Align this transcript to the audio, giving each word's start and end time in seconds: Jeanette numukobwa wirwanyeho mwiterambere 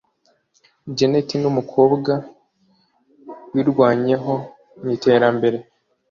Jeanette 0.95 1.35
numukobwa 1.41 2.13
wirwanyeho 3.53 4.33
mwiterambere 4.81 5.57